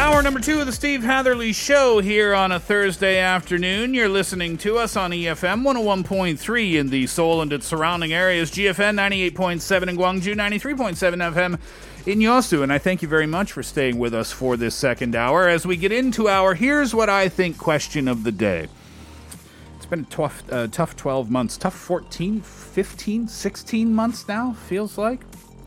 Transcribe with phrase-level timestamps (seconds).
[0.00, 3.92] Hour number two of the Steve Hatherly Show here on a Thursday afternoon.
[3.92, 8.96] You're listening to us on EFM 101.3 in the Seoul and its surrounding areas, GFN
[8.98, 11.58] 98.7 in Gwangju, 93.7 FM
[12.06, 12.62] in Yosu.
[12.62, 15.46] And I thank you very much for staying with us for this second hour.
[15.48, 18.68] As we get into our Here's What I Think question of the day.
[19.76, 24.96] It's been a tough, uh, tough 12 months, tough 14, 15, 16 months now, feels
[24.96, 25.20] like.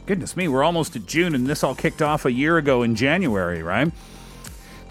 [0.07, 2.95] Goodness me, we're almost at June, and this all kicked off a year ago in
[2.95, 3.91] January, right?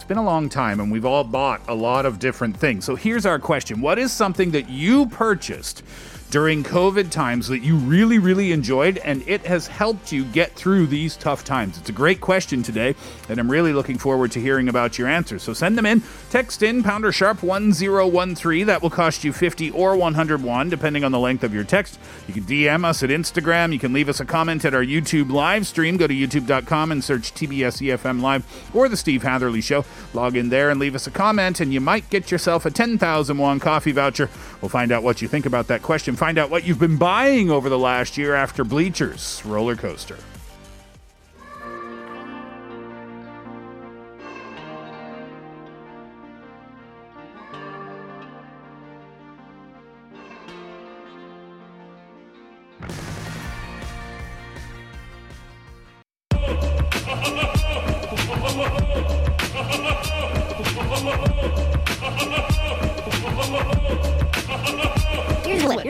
[0.03, 2.85] It's been a long time, and we've all bought a lot of different things.
[2.85, 5.85] So here's our question What is something that you purchased
[6.33, 10.87] during COVID times that you really, really enjoyed, and it has helped you get through
[10.87, 11.77] these tough times?
[11.77, 12.95] It's a great question today,
[13.29, 15.43] and I'm really looking forward to hearing about your answers.
[15.43, 16.03] So send them in.
[16.31, 18.67] Text in pounder sharp 1013.
[18.67, 22.01] That will cost you 50 or 101, depending on the length of your text.
[22.27, 23.75] You can DM us at Instagram.
[23.75, 25.99] You can leave us a comment at our YouTube live stream.
[25.99, 29.85] Go to youtube.com and search TBS EFM Live or The Steve Hatherly Show.
[30.15, 33.37] Log in there and leave us a comment, and you might get yourself a 10,000
[33.37, 34.31] won coffee voucher.
[34.63, 36.17] We'll find out what you think about that question.
[36.23, 40.17] Find out what you've been buying over the last year after Bleachers roller coaster.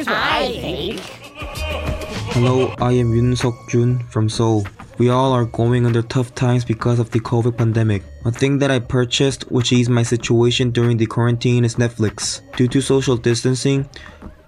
[0.03, 1.01] Here's what, here's I think.
[2.35, 4.67] Hello, I am Yoon Sok Jun from Seoul.
[4.99, 8.03] We all are going under tough times because of the COVID pandemic.
[8.25, 12.41] A thing that I purchased which eased my situation during the quarantine is Netflix.
[12.57, 13.89] Due to social distancing,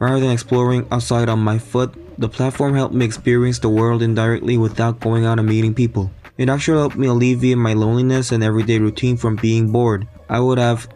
[0.01, 4.59] rather than exploring outside on my foot, the platform helped me experience the world indirectly
[4.59, 6.11] without going out and meeting people.
[6.37, 10.09] It actually helped me alleviate my loneliness and everyday routine from being bored.
[10.29, 10.89] I would have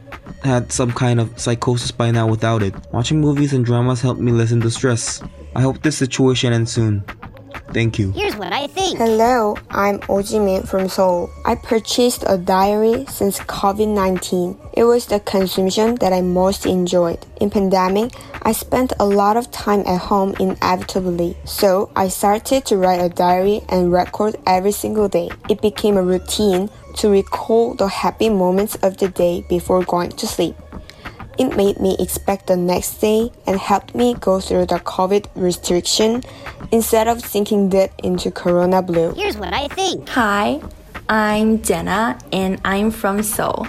[0.42, 2.74] had some kind of psychosis by now without it.
[2.92, 5.22] Watching movies and dramas helped me lessen the stress.
[5.54, 7.04] I hope this situation ends soon.
[7.72, 8.12] Thank you.
[8.12, 8.98] Here's what I think.
[8.98, 11.30] Hello, I'm Ojimin from Seoul.
[11.44, 14.56] I purchased a diary since COVID-19.
[14.72, 17.18] It was the consumption that I most enjoyed.
[17.40, 18.12] In pandemic,
[18.42, 21.36] I spent a lot of time at home inevitably.
[21.44, 25.28] So I started to write a diary and record every single day.
[25.50, 30.26] It became a routine to recall the happy moments of the day before going to
[30.26, 30.56] sleep.
[31.38, 36.24] It made me expect the next day and helped me go through the COVID restriction
[36.72, 39.14] instead of sinking deep into Corona blue.
[39.14, 40.08] Here's what I think.
[40.08, 40.60] Hi,
[41.08, 43.68] I'm Jenna and I'm from Seoul,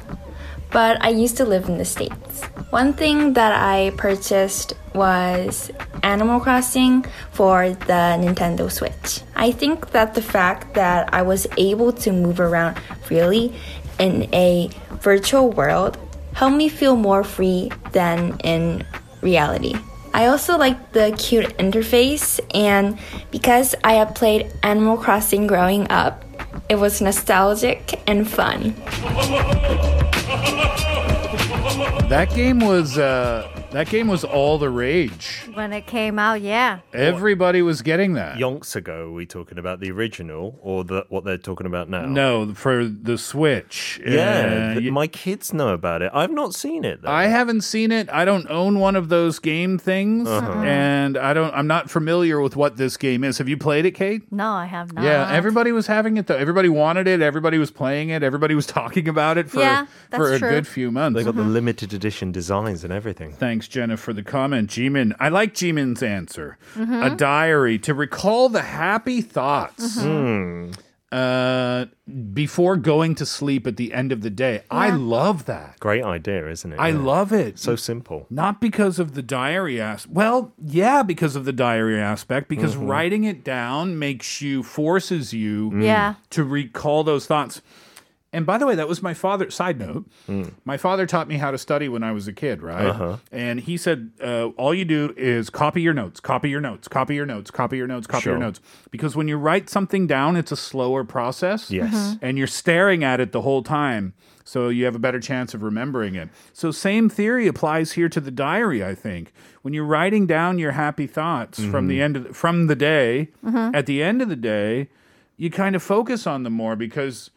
[0.71, 2.41] but I used to live in the States.
[2.71, 5.69] One thing that I purchased was
[6.01, 9.21] Animal Crossing for the Nintendo Switch.
[9.35, 13.53] I think that the fact that I was able to move around freely
[13.99, 15.99] in a virtual world
[16.39, 18.81] helped me feel more free than in
[19.19, 19.75] reality.
[20.13, 22.97] I also like the cute interface, and
[23.29, 26.23] because I had played Animal Crossing growing up,
[26.69, 28.73] it was nostalgic and fun.
[32.07, 35.47] That game was uh, that game was all the rage.
[35.53, 36.79] When it came out, yeah.
[36.91, 38.37] Everybody was getting that.
[38.37, 42.05] Yonks ago, are we talking about the original or the, what they're talking about now?
[42.07, 44.01] No, for the Switch.
[44.05, 46.11] Yeah, Uh, th- my kids know about it.
[46.15, 47.03] I've not seen it.
[47.03, 47.11] Though.
[47.11, 48.09] I haven't seen it.
[48.09, 50.61] I don't own one of those game things, Uh-huh.
[50.63, 51.53] and I don't.
[51.53, 53.37] I'm not familiar with what this game is.
[53.37, 54.23] Have you played it, Kate?
[54.31, 55.03] No, I have not.
[55.03, 56.35] Yeah, everybody was having it though.
[56.37, 57.21] Everybody wanted it.
[57.21, 58.23] Everybody was playing it.
[58.23, 60.49] Everybody was talking about it for Yeah, for a true.
[60.49, 61.17] good few months.
[61.17, 63.33] They got the limited edition designs and everything.
[63.59, 64.69] Thanks, Jenna, for the comment.
[64.69, 66.57] Jimin, I like Jimin's answer.
[66.77, 67.05] Mhm.
[67.05, 69.99] A diary to recall the happy thoughts.
[70.01, 70.69] Hmm.
[71.11, 71.85] uh,
[72.35, 74.61] before going to sleep at the end of the day.
[74.69, 75.79] I love that.
[75.79, 76.75] Great idea, isn't it?
[76.79, 76.99] I Yeah.
[76.99, 77.57] love it.
[77.57, 78.27] So simple.
[78.29, 80.13] Not because of the diary aspect.
[80.13, 82.47] Well, yeah, because of the diary aspect.
[82.47, 82.87] Because Mhm.
[82.87, 86.13] writing it down makes you, forces you Yeah.
[86.29, 87.63] to recall those thoughts.
[88.31, 89.49] And by the way, that was my father.
[89.49, 90.05] Side note,
[90.63, 92.85] my father taught me how to study when I was a kid, right?
[92.85, 93.17] Uh-huh.
[93.31, 97.15] And he said, uh, all you do is copy your notes, copy your notes, copy
[97.15, 98.59] your notes, copy your notes, copy your notes.
[98.91, 101.71] Because when you write something down, it's a slower process.
[101.71, 101.91] Yes.
[101.93, 102.19] Mhm.
[102.21, 104.13] And you're staring at it the whole time.
[104.43, 106.29] So you have a better chance of remembering it.
[106.53, 109.31] So same theory applies here to the diary, I think.
[109.63, 112.03] When you're writing down your happy thoughts from the Mhm.
[112.03, 113.75] end of the, from the day, Mhm.
[113.75, 114.89] at the end of the day,
[115.37, 117.29] you kind of focus on them more because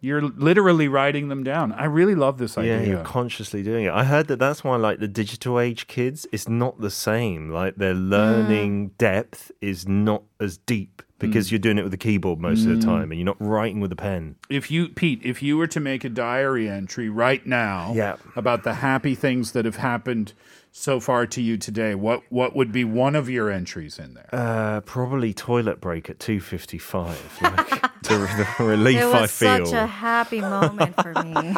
[0.00, 1.72] you're literally writing them down.
[1.72, 2.80] I really love this idea.
[2.80, 3.92] Yeah, you're consciously doing it.
[3.92, 7.50] I heard that that's why, like the digital age kids, it's not the same.
[7.50, 8.08] Like their Mm.
[8.10, 11.50] learning depth is not as deep because Mm.
[11.52, 12.84] you're doing it with a keyboard most of the Mm.
[12.84, 14.36] time, and you're not writing with a pen.
[14.48, 18.16] If you, Pete, if you were to make a diary entry right now Yeah.
[18.34, 20.32] about the happy things that have happened
[20.72, 24.28] so far to you today, what what would be one of your entries in there?
[24.32, 27.38] Uh, probably toilet break at two fifty-five.
[27.42, 27.84] Like,
[28.18, 31.54] the, the relief it I was feel, such a happy moment for me.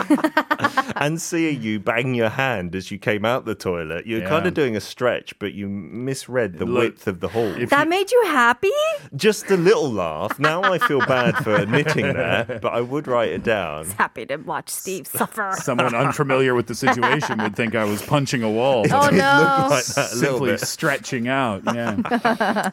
[0.96, 4.06] and seeing you bang your hand as you came out the toilet.
[4.06, 7.52] You're kind of doing a stretch, but you misread the Look, width of the hall.
[7.69, 8.70] that made you happy?
[9.16, 10.38] Just a little laugh.
[10.38, 13.87] Now I feel bad for admitting that, but I would write it down.
[13.99, 15.54] Happy to watch Steve suffer.
[15.56, 18.84] Someone unfamiliar with the situation would think I was punching a wall.
[18.90, 19.66] Oh, no.
[19.70, 21.62] like that Simply stretching out.
[21.66, 21.96] Yeah.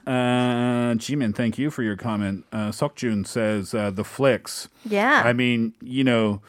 [0.06, 2.46] uh, Jimin, thank you for your comment.
[2.52, 4.68] Uh, Sokjun says uh, the flicks.
[4.86, 5.22] Yeah.
[5.26, 6.42] I mean, you know,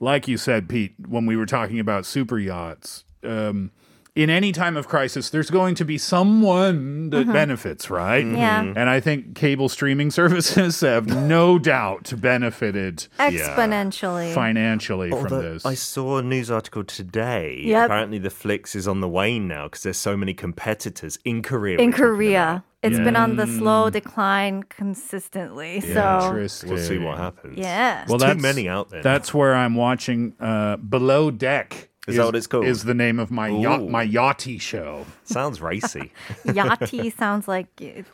[0.00, 3.70] like you said, Pete, when we were talking about super yachts, um,
[4.16, 7.32] in any time of crisis, there's going to be someone that Mhm.
[7.32, 8.26] benefits, right?
[8.26, 8.60] Yeah.
[8.62, 8.72] Mm-hmm.
[8.72, 8.76] Mhm.
[8.76, 14.34] And I think cable streaming services have no doubt benefited Exponentially.
[14.34, 15.64] financially from this.
[15.64, 17.60] I saw a news article today.
[17.64, 17.86] Yep.
[17.86, 21.78] Apparently, the Flix is on the wane now because there's so many competitors in Korea.
[21.78, 22.64] In we're Korea.
[22.82, 25.80] It's been on the slow decline consistently.
[25.80, 26.70] So Interesting.
[26.70, 27.58] We'll see what happens.
[27.58, 28.06] Yeah.
[28.08, 29.02] Well, too that's- many out there.
[29.02, 31.89] That's where I'm watching uh, Below Deck.
[32.08, 32.64] Is that what it's called?
[32.64, 35.04] Is the name of my yacht, my yachty show.
[35.24, 36.12] Sounds racy.
[36.46, 37.66] Yachty sounds like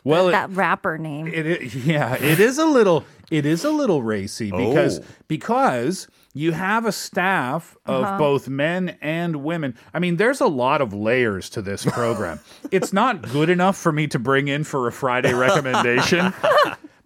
[0.03, 1.27] Well, it- that rapper name.
[1.27, 5.03] It, i- yeah, it is a little it is a little racy because Oh.
[5.27, 8.17] because you have a staff of Uh-huh.
[8.17, 9.75] both men and women.
[9.93, 12.39] I mean, there's a lot of layers to this program.
[12.71, 16.33] it's not good enough for me to bring in for a Friday recommendation.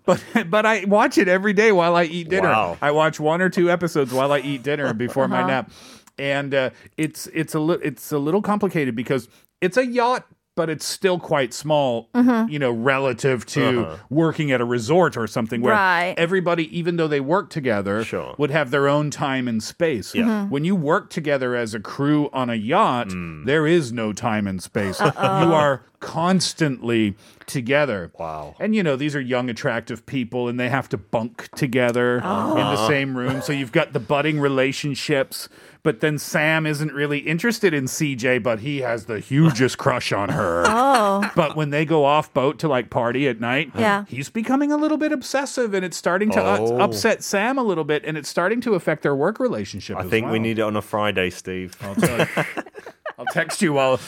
[0.03, 2.49] But but I watch it every day while I eat dinner.
[2.49, 2.77] Wow.
[2.81, 5.47] I watch one or two episodes while I eat dinner before my Uh-huh.
[5.47, 5.71] nap,
[6.17, 9.27] and uh, it's it's a li- it's a little complicated because
[9.61, 10.25] it's a yacht,
[10.55, 12.09] but it's still quite small.
[12.13, 13.97] You know, relative to Uh-huh.
[14.09, 16.13] working at a resort or something where Right.
[16.17, 18.35] everybody, even though they work together, Sure.
[18.37, 20.13] would have their own time and space.
[20.13, 20.23] Yeah.
[20.25, 20.49] Mm-hmm.
[20.49, 23.45] When you work together as a crew on a yacht, Mm.
[23.45, 24.99] there is no time and space.
[24.99, 25.07] You
[25.53, 27.15] are constantly
[27.45, 28.11] together.
[28.19, 28.55] Wow.
[28.59, 32.23] And you know, these are young, attractive people and they have to bunk together in
[32.23, 32.71] Uh-huh.
[32.75, 33.41] the same room.
[33.41, 35.47] So you've got the budding relationships.
[35.83, 40.29] But then Sam isn't really interested in CJ, but he has the hugest crush on
[40.29, 40.63] her.
[40.93, 41.29] Oh.
[41.35, 44.05] But when they go off boat to like party at night, Yeah.
[44.07, 46.77] he's becoming a little bit obsessive and it's starting to u- Oh.
[46.81, 49.97] upset Sam a little bit and it's starting to affect their work relationship.
[49.97, 51.75] I as think we need it on a Friday, Steve.
[51.81, 52.25] I'll, tell you.
[53.17, 53.99] I'll text you while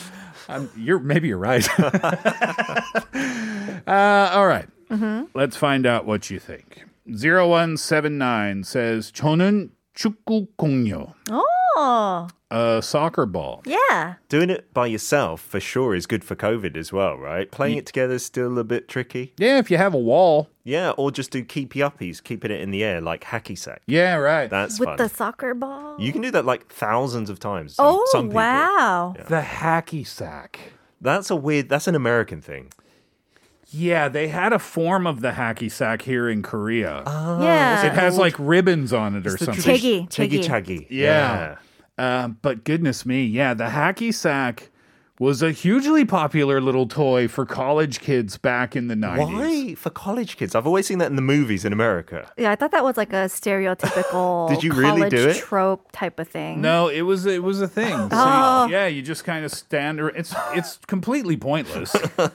[0.48, 1.68] I'm, you're maybe you're right.
[3.86, 4.68] uh, all right.
[5.34, 6.84] Let's find out what you think.
[7.06, 11.14] 0179 says 저는 축구 공요.
[11.30, 11.44] Oh.
[11.75, 12.27] Oh.
[12.51, 13.63] A soccer ball.
[13.65, 14.15] Yeah.
[14.29, 17.49] Doing it by yourself for sure is good for COVID as well, right?
[17.49, 19.33] Playing it together is still a bit tricky.
[19.37, 20.49] Yeah, if you have a wall.
[20.63, 23.81] Yeah, or just do keepy uppies, keeping it in the air like hacky sack.
[23.87, 24.49] Yeah, right.
[24.49, 24.97] That's With fun.
[24.97, 25.95] the soccer ball.
[25.99, 27.75] You can do that like thousands of times.
[27.75, 28.35] Some, oh, some people.
[28.35, 29.15] wow.
[29.27, 30.59] The hacky sack.
[31.01, 31.69] That's a weird.
[31.69, 32.71] That's an American thing.
[33.75, 37.01] Yeah, they had a form of the hacky sack here in Korea.
[37.05, 37.85] Yeah.
[37.87, 39.63] it has like ribbons on it or It's the something.
[39.75, 40.87] tradi- Chigi, chagi chagi.
[40.89, 41.55] Yeah.
[41.97, 44.69] Um, but goodness me, yeah, the hacky sack
[45.19, 49.17] was a hugely popular little toy for college kids back in the 90s.
[49.33, 50.55] Why for college kids?
[50.55, 52.31] I've always seen that in the movies in America.
[52.35, 55.37] Yeah, I thought that was like a stereotypical Did you really college do it?
[55.37, 56.61] trope type of thing.
[56.61, 57.93] No, it was it was a thing.
[58.09, 58.67] So, Oh.
[58.69, 59.99] yeah, you just kind of stand.
[60.01, 61.93] ar- It's it's completely pointless.
[61.93, 62.29] you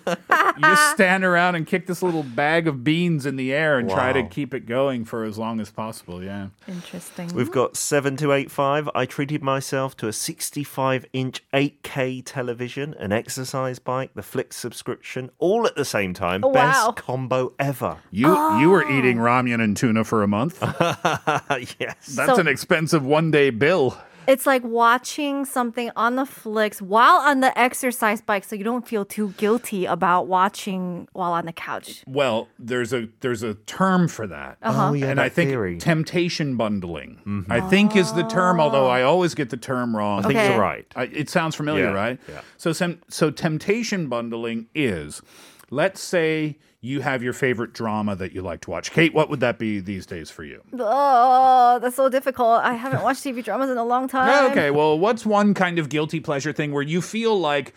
[0.62, 4.12] just stand around and kick this little bag of beans in the air and try
[4.12, 6.22] to keep it going for as long as possible.
[6.22, 6.48] Yeah.
[6.68, 7.28] Interesting.
[7.34, 8.88] We've got seven to eight five.
[8.94, 14.52] I treated myself to a 65 inch 8K television television, an exercise bike, the Flick
[14.52, 16.44] subscription, all at the same time.
[16.44, 16.52] Oh, wow.
[16.92, 17.98] Best combo ever.
[18.10, 19.24] You you were eating ah.
[19.24, 20.58] ramen and tuna for a month.
[20.62, 22.06] yes.
[22.06, 23.96] That's So- an expensive one day bill.
[24.28, 28.86] It's like watching something on the flicks while on the exercise bike, so you don't
[28.86, 32.04] feel too guilty about watching while on the couch.
[32.06, 34.58] Well, there's a there's a term for that.
[34.62, 34.90] Uh-huh.
[34.90, 35.78] Oh, yeah, and that I think theory.
[35.78, 37.46] temptation bundling.
[37.48, 40.18] I think is the term, although I always get the term wrong.
[40.18, 40.50] I think Okay.
[40.50, 40.86] you're right.
[40.94, 42.20] I, it sounds familiar, Yeah, right?
[42.28, 42.42] yeah.
[42.58, 42.72] So,
[43.08, 45.22] so temptation bundling is,
[45.70, 48.92] let's say you have your favorite drama that you like to watch.
[48.92, 50.62] Kate, what would that be these days for you?
[50.78, 52.60] Oh, that's so difficult.
[52.62, 54.50] I haven't watched TV dramas in a long time.
[54.52, 57.74] okay, well, what's one kind of guilty pleasure thing where you feel like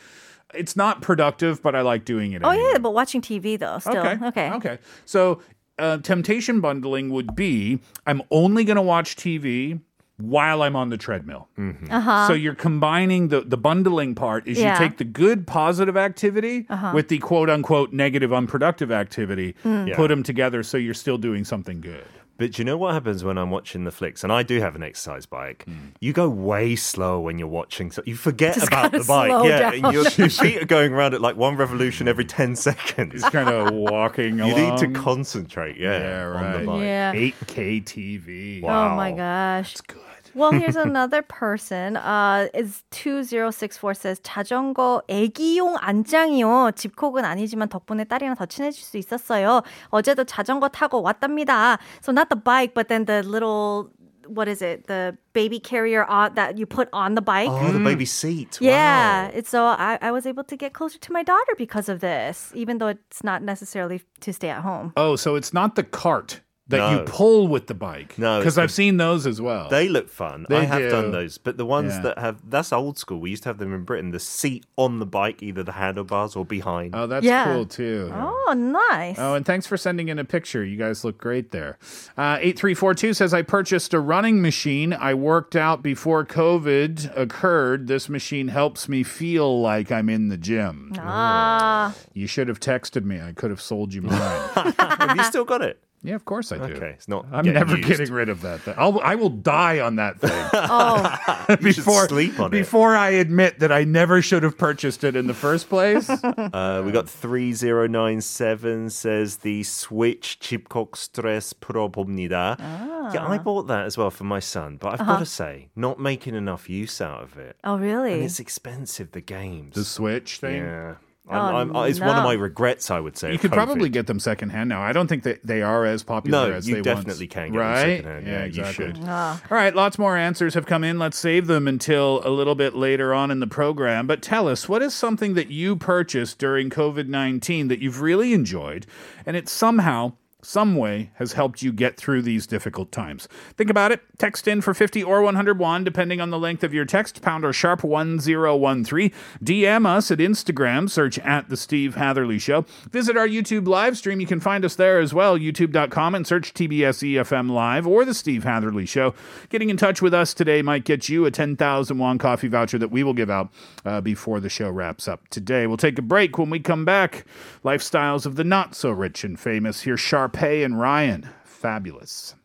[0.53, 2.43] it's not productive, but I like doing it?
[2.43, 2.69] Oh anyway?
[2.73, 4.25] yeah, but watching TV though, still Okay.
[4.27, 4.51] okay.
[4.51, 4.77] Okay.
[5.05, 5.41] So,
[5.79, 9.79] uh, temptation bundling would be I'm only going to watch TV
[10.21, 11.47] while I'm on the treadmill.
[11.89, 12.27] Uh-huh.
[12.27, 14.73] So you're combining the the bundling part is Yeah.
[14.73, 16.91] you take the good positive activity Uh-huh.
[16.93, 19.87] with the quote unquote negative unproductive activity, Mm.
[19.89, 19.95] Yeah.
[19.95, 22.05] put them together so you're still doing something good.
[22.37, 24.23] But you know what happens when I'm watching the flicks?
[24.23, 25.63] And I do have an exercise bike.
[25.99, 27.91] You go way slow when you're watching.
[27.91, 29.29] So you forget Just about the bike.
[29.29, 29.73] slow Yeah, down.
[29.75, 33.13] and your, your feet are going around at like one revolution every 10 seconds.
[33.13, 36.65] It's kind of walking You need to concentrate, yeah, Yeah, on the right.
[36.65, 36.81] bike.
[36.81, 37.13] Yeah.
[37.13, 38.61] 8K TV.
[38.63, 38.93] Wow.
[38.93, 39.73] Oh my gosh.
[39.73, 39.97] That's good.
[40.34, 41.96] Well, here's another person.
[41.96, 46.72] Uh, is 2064 says 자전거 애기용 안장이요.
[46.76, 49.62] 집콕은 아니지만 덕분에 딸이랑 더 친해질 수 있었어요.
[49.88, 51.78] 어제도 자전거 타고 왔답니다.
[52.02, 53.90] So not the bike, but then the little
[54.28, 54.88] what is it?
[54.88, 57.48] The baby carrier on, that you put on the bike.
[57.48, 58.58] Oh, the baby seat.
[58.60, 59.30] Yeah, Wow.
[59.34, 62.50] it's so I, I was able to get closer to my daughter because of this,
[62.52, 64.92] even though it's not necessarily to stay at home.
[64.96, 66.40] Oh, so it's not the cart
[66.71, 68.17] that you pull with the bike.
[68.17, 69.69] No, because I've seen those as well.
[69.69, 70.45] They look fun.
[70.49, 70.89] They I have do.
[70.89, 72.01] done those, but the ones Yeah.
[72.01, 73.19] that have that's old school.
[73.19, 74.11] We used to have them in Britain.
[74.11, 76.95] The seat on the bike, either the handlebars or behind.
[76.95, 77.45] oh, that's Yeah.
[77.45, 78.11] cool too.
[78.13, 79.17] Oh, nice.
[79.19, 80.63] Oh, and thanks for sending in a picture.
[80.65, 81.77] You guys look great there.
[82.17, 84.93] Uh, 8342 says, I purchased a running machine.
[84.93, 87.87] I worked out before COVID occurred.
[87.87, 90.93] This machine helps me feel like I'm in the gym.
[90.99, 91.93] Ah.
[92.13, 93.19] You should have texted me.
[93.21, 94.49] I could have sold you mine.
[94.79, 95.81] have you still got it?
[96.03, 96.73] Yeah, of course I do.
[96.73, 97.27] Okay, it's not.
[97.31, 97.87] I'm never used.
[97.87, 98.61] getting rid of that.
[98.61, 98.73] Thing.
[98.77, 100.31] I'll I will die on that thing.
[100.53, 102.07] oh, before
[102.49, 102.99] before it.
[102.99, 106.09] I admit that I never should have purchased it in the first place.
[106.51, 112.55] Uh, we got three zero nine seven says the Switch chipcock stress probobnida.
[112.59, 113.13] Ah.
[113.13, 113.43] Yeah, I ah.
[113.43, 115.13] bought that as well for my son, but I've uh-huh.
[115.13, 117.57] got to say, not making enough use out of it.
[117.63, 118.13] Oh, really?
[118.13, 119.11] And it's expensive.
[119.11, 120.57] The games, the Switch thing.
[120.57, 120.95] Yeah.
[121.29, 123.29] Oh, I'm, I'm, it's one of my regrets, I would say.
[123.29, 124.81] You of could probably get them secondhand now.
[124.81, 127.33] I don't think that they are as popular No, as you they definitely once.
[127.33, 127.77] can get them right?
[127.97, 128.25] secondhand.
[128.27, 128.85] Yeah, Yeah, you exactly.
[128.87, 128.99] should.
[129.05, 129.41] Ah.
[129.49, 130.97] All right, lots more answers have come in.
[130.99, 134.07] Let's save them until a little bit later on in the program.
[134.07, 138.33] But tell us, what is something that you purchased during COVID 19 that you've really
[138.33, 138.85] enjoyed
[139.25, 143.27] and it somehow, some way, has helped you get through these difficult times?
[143.57, 144.01] Think about it.
[144.17, 147.53] Text in for 50 or 101, depending on the length of your text, pound or
[147.53, 149.11] sharp 1013.
[149.43, 152.65] DM us at Instagram, search at The Steve Hatherly Show.
[152.89, 154.19] Visit our YouTube live stream.
[154.19, 158.13] You can find us there as well, youtube.com, and search TBS EFM Live or The
[158.13, 159.13] Steve Hatherley Show.
[159.49, 162.91] Getting in touch with us today might get you a 10,000 won coffee voucher that
[162.91, 163.49] we will give out
[163.85, 165.67] uh, before the show wraps up today.
[165.67, 167.25] We'll take a break when we come back.
[167.63, 169.81] Lifestyles of the not so rich and famous.
[169.81, 169.99] Here's
[170.31, 171.27] Sharpay and Ryan.
[171.43, 172.35] Fabulous.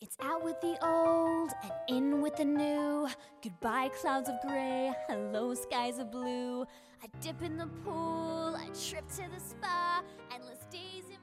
[0.00, 3.08] It's out with the old and in with the new.
[3.42, 4.92] Goodbye, clouds of gray.
[5.08, 6.62] Hello, skies of blue.
[7.02, 8.56] I dip in the pool.
[8.56, 10.02] I trip to the spa.
[10.34, 11.18] Endless days in my